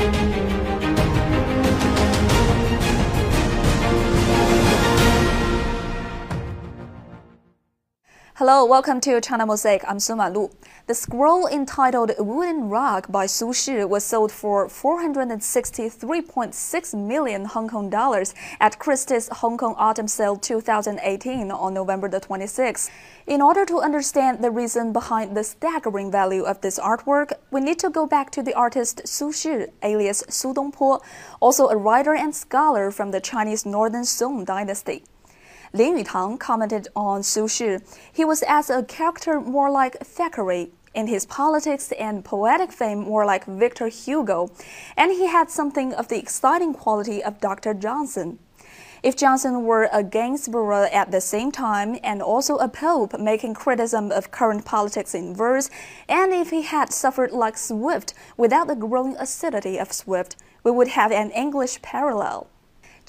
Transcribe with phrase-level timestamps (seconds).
[0.00, 0.69] Música
[8.40, 9.84] Hello, welcome to China Mosaic.
[9.86, 10.50] I'm Su Lu.
[10.86, 17.68] The scroll entitled Wood and Rock by Su Shi was sold for 463.6 million Hong
[17.68, 22.88] Kong dollars at Christie's Hong Kong Autumn Sale 2018 on November the 26th.
[23.26, 27.78] In order to understand the reason behind the staggering value of this artwork, we need
[27.80, 31.02] to go back to the artist Su Shi, alias Su Dongpo,
[31.40, 35.04] also a writer and scholar from the Chinese Northern Song dynasty.
[35.72, 37.78] Lin Yutang commented on Su Shi.
[38.12, 43.24] He was as a character more like Thackeray, in his politics and poetic fame more
[43.24, 44.50] like Victor Hugo,
[44.96, 47.74] and he had something of the exciting quality of Dr.
[47.74, 48.38] Johnson.
[49.02, 54.12] If Johnson were a Gainsborough at the same time and also a Pope making criticism
[54.12, 55.70] of current politics in verse,
[56.08, 60.88] and if he had suffered like Swift without the growing acidity of Swift, we would
[60.88, 62.48] have an English parallel.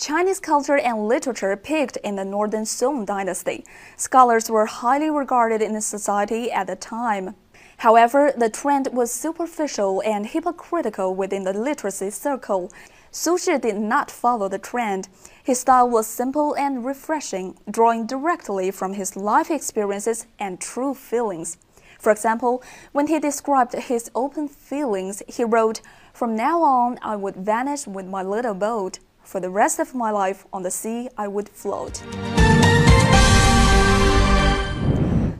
[0.01, 3.63] Chinese culture and literature peaked in the Northern Song dynasty.
[3.97, 7.35] Scholars were highly regarded in society at the time.
[7.77, 12.71] However, the trend was superficial and hypocritical within the literacy circle.
[13.11, 15.07] Su Shi did not follow the trend.
[15.43, 21.59] His style was simple and refreshing, drawing directly from his life experiences and true feelings.
[21.99, 27.35] For example, when he described his open feelings, he wrote, From now on, I would
[27.35, 28.97] vanish with my little boat.
[29.23, 32.03] For the rest of my life on the sea, I would float.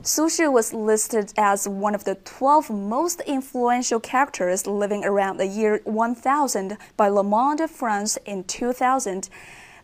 [0.04, 5.46] Su Shi was listed as one of the 12 most influential characters living around the
[5.46, 9.28] year 1000 by Le Monde France in 2000.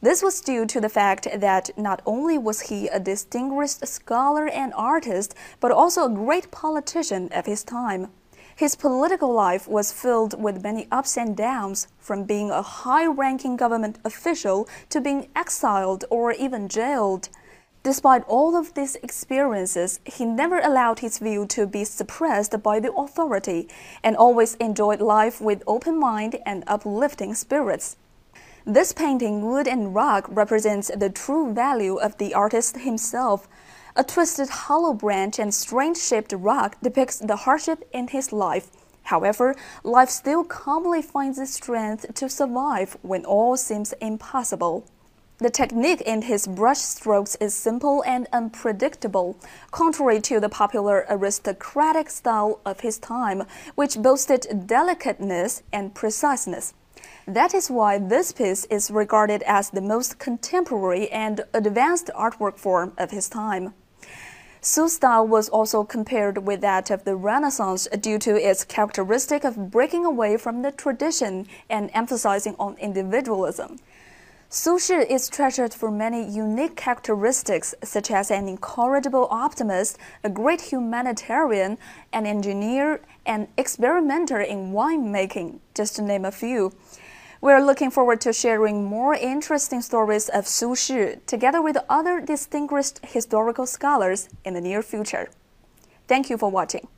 [0.01, 4.73] This was due to the fact that not only was he a distinguished scholar and
[4.75, 8.09] artist, but also a great politician of his time.
[8.59, 13.57] His political life was filled with many ups and downs, from being a high ranking
[13.57, 17.29] government official to being exiled or even jailed.
[17.85, 22.93] Despite all of these experiences, he never allowed his view to be suppressed by the
[22.95, 23.69] authority
[24.03, 27.97] and always enjoyed life with open mind and uplifting spirits.
[28.67, 33.47] This painting, Wood and Rock, represents the true value of the artist himself
[33.99, 38.71] a twisted hollow branch and strange shaped rock depicts the hardship in his life.
[39.03, 44.87] However, life still calmly finds the strength to survive when all seems impossible.
[45.39, 49.37] The technique in his brush strokes is simple and unpredictable,
[49.73, 53.43] contrary to the popular aristocratic style of his time,
[53.75, 56.73] which boasted delicateness and preciseness.
[57.27, 62.93] That is why this piece is regarded as the most contemporary and advanced artwork form
[62.97, 63.75] of his time.
[64.61, 69.71] Su's style was also compared with that of the Renaissance due to its characteristic of
[69.71, 73.79] breaking away from the tradition and emphasizing on individualism.
[74.51, 80.63] Su Shi is treasured for many unique characteristics, such as an incorrigible optimist, a great
[80.63, 81.77] humanitarian,
[82.15, 86.73] an engineer, an experimenter in winemaking, just to name a few.
[87.41, 92.99] We're looking forward to sharing more interesting stories of Su Shi together with other distinguished
[93.07, 95.31] historical scholars in the near future.
[96.09, 96.89] Thank you for watching.